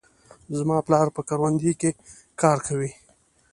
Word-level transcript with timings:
زما 0.57 0.77
پلار 0.87 1.07
په 1.15 1.21
کروندې 1.29 1.71
کې 1.81 1.89
کار 2.41 2.57
کوي. 2.67 2.91